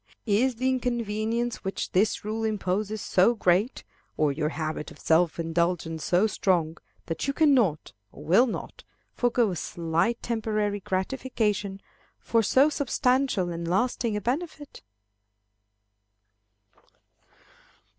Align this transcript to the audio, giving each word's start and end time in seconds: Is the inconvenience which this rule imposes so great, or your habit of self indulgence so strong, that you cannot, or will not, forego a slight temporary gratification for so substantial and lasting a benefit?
Is 0.25 0.55
the 0.55 0.67
inconvenience 0.67 1.57
which 1.63 1.91
this 1.91 2.25
rule 2.25 2.43
imposes 2.43 3.01
so 3.03 3.35
great, 3.35 3.83
or 4.17 4.31
your 4.31 4.49
habit 4.49 4.89
of 4.89 4.97
self 4.97 5.37
indulgence 5.39 6.03
so 6.03 6.25
strong, 6.25 6.79
that 7.05 7.27
you 7.27 7.33
cannot, 7.33 7.93
or 8.11 8.23
will 8.25 8.47
not, 8.47 8.83
forego 9.13 9.51
a 9.51 9.55
slight 9.55 10.19
temporary 10.23 10.79
gratification 10.79 11.79
for 12.17 12.41
so 12.41 12.67
substantial 12.67 13.49
and 13.49 13.67
lasting 13.67 14.17
a 14.17 14.21
benefit? 14.21 14.81